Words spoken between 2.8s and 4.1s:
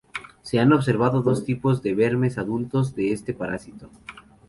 de este parásito.